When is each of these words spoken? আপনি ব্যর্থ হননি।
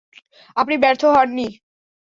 আপনি 0.57 0.75
ব্যর্থ 0.77 1.01
হননি। 1.13 1.47